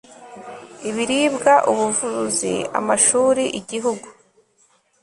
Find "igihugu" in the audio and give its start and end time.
3.59-4.07